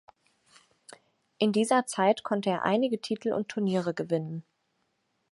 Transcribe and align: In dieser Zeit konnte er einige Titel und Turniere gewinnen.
In 1.37 1.51
dieser 1.51 1.85
Zeit 1.85 2.23
konnte 2.23 2.49
er 2.49 2.63
einige 2.63 2.99
Titel 3.01 3.33
und 3.33 3.49
Turniere 3.49 3.93
gewinnen. 3.93 4.43